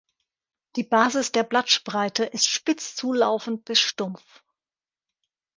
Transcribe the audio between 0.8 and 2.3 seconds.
Basis der Blattspreite